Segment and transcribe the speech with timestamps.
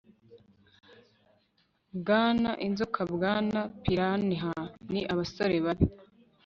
[1.99, 4.51] Bwana Inzoka Bwana Piranha
[4.91, 5.87] Ni abasore babi